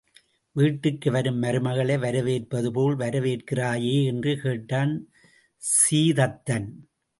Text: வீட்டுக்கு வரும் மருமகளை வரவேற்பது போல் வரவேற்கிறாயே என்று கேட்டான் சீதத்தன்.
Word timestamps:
வீட்டுக்கு 0.55 1.11
வரும் 1.11 1.43
மருமகளை 1.43 1.97
வரவேற்பது 1.99 2.71
போல் 2.71 2.97
வரவேற்கிறாயே 2.97 3.95
என்று 4.05 4.33
கேட்டான் 4.41 4.95
சீதத்தன். 5.61 6.69